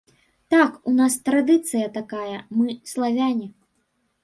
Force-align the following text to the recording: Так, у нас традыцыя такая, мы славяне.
Так, 0.53 0.71
у 0.83 0.93
нас 0.99 1.17
традыцыя 1.27 1.91
такая, 1.99 2.41
мы 2.57 2.67
славяне. 2.95 3.53